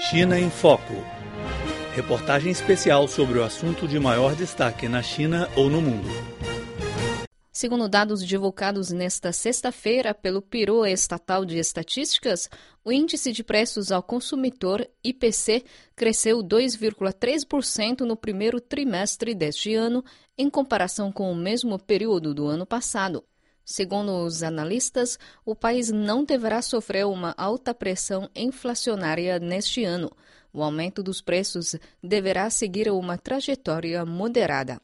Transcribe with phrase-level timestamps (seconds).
[0.00, 0.94] China em Foco.
[1.94, 6.08] Reportagem especial sobre o assunto de maior destaque na China ou no mundo.
[7.52, 12.48] Segundo dados divulgados nesta sexta-feira pelo Biro Estatal de Estatísticas,
[12.82, 15.64] o índice de preços ao consumidor IPC
[15.94, 20.02] cresceu 2,3% no primeiro trimestre deste ano,
[20.36, 23.22] em comparação com o mesmo período do ano passado.
[23.70, 25.16] Segundo os analistas,
[25.46, 30.10] o país não deverá sofrer uma alta pressão inflacionária neste ano.
[30.52, 34.80] O aumento dos preços deverá seguir uma trajetória moderada.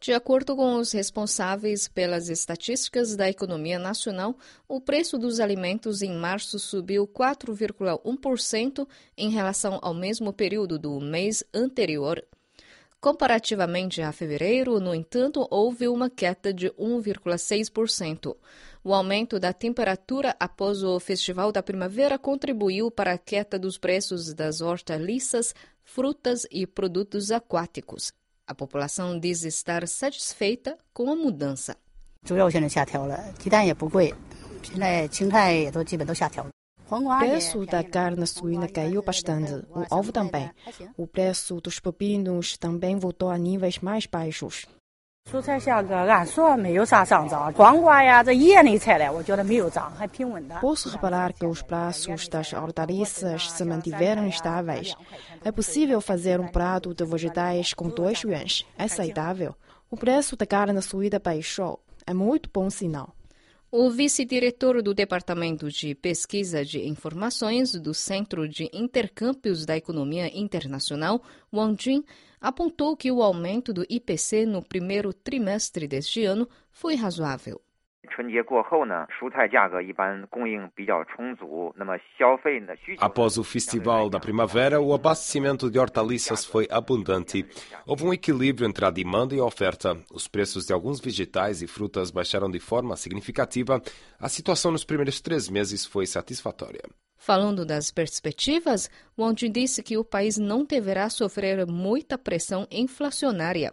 [0.00, 6.12] De acordo com os responsáveis pelas estatísticas da economia nacional, o preço dos alimentos em
[6.12, 8.84] março subiu 4,1%
[9.16, 12.20] em relação ao mesmo período do mês anterior.
[13.00, 18.36] Comparativamente a fevereiro, no entanto, houve uma queda de 1,6%.
[18.82, 24.34] O aumento da temperatura após o Festival da Primavera contribuiu para a queda dos preços
[24.34, 28.12] das hortaliças, frutas e produtos aquáticos.
[28.44, 31.76] A população diz estar satisfeita com a mudança.
[36.90, 40.50] O preço da carne suína caiu bastante, o ovo também.
[40.96, 44.66] O preço dos pepinos também voltou a níveis mais baixos.
[50.60, 54.94] Posso reparar que os preços das hortaliças se mantiveram estáveis.
[55.44, 58.64] É possível fazer um prato de vegetais com dois yuans.
[58.78, 59.54] É aceitável.
[59.90, 61.80] O preço da carne suína baixou.
[62.06, 63.14] É muito bom sinal.
[63.70, 71.22] O vice-diretor do Departamento de Pesquisa de Informações do Centro de Intercâmbios da Economia Internacional,
[71.52, 72.02] Wang Jun,
[72.40, 77.60] apontou que o aumento do IPC no primeiro trimestre deste ano foi razoável.
[82.98, 87.44] Após o Festival da Primavera, o abastecimento de hortaliças foi abundante.
[87.86, 89.96] Houve um equilíbrio entre a demanda e a oferta.
[90.12, 93.82] Os preços de alguns vegetais e frutas baixaram de forma significativa.
[94.18, 96.82] A situação nos primeiros três meses foi satisfatória.
[97.16, 98.88] Falando das perspectivas,
[99.18, 103.72] Wang disse que o país não deverá sofrer muita pressão inflacionária.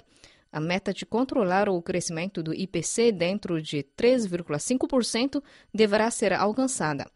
[0.53, 7.07] A meta de controlar o crescimento do IPC dentro de 3,5% deverá ser alcançada.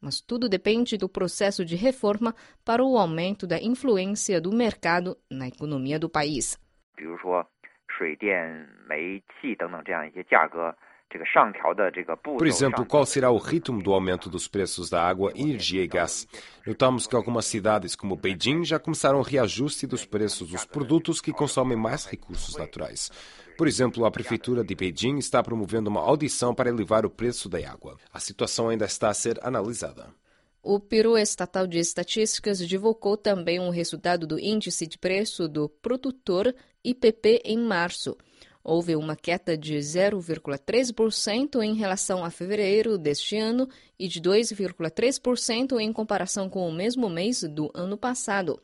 [0.00, 2.34] Mas tudo depende do processo de reforma
[2.64, 6.56] para o aumento da influência do mercado na economia do país.
[6.94, 7.44] 比如说
[7.88, 15.83] 水电、煤气等等这样一些价格，这个上调的这个步 Por 骤 exemplo, 上 qual será o ritmo do aumento dos preços da água, energia
[15.83, 16.27] e gás?
[16.65, 21.33] Notamos que algumas cidades, como Beijing, já começaram o reajuste dos preços dos produtos que
[21.33, 23.09] consomem mais recursos naturais.
[23.57, 27.57] Por exemplo, a Prefeitura de Beijing está promovendo uma audição para elevar o preço da
[27.69, 27.97] água.
[28.13, 30.13] A situação ainda está a ser analisada.
[30.61, 36.53] O Biro Estatal de Estatísticas divulgou também um resultado do Índice de Preço do Produtor
[36.83, 38.15] IPP em março.
[38.62, 43.68] Houve uma queda de 0,3% em relação a fevereiro deste ano
[43.98, 48.58] e de 2,3% em comparação com o mesmo mês do ano passado.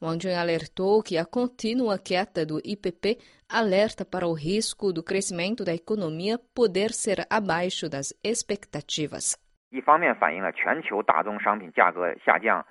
[0.00, 3.18] Wang Jun alertou que a contínua queda do IPP
[3.48, 9.36] alerta para o risco do crescimento da economia poder ser abaixo das expectativas.
[9.72, 12.62] 一方面反映了全球大宗商品价格下降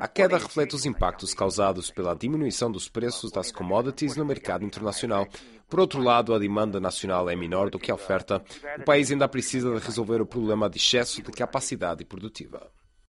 [0.00, 5.26] a queda reflete os impactos causados pela diminuição dos preços das commodities no mercado internacional.
[5.68, 8.42] Por outro lado, a demanda nacional é menor do que a oferta.
[8.78, 12.70] O país ainda precisa de resolver o problema de excesso de capacidade produtiva.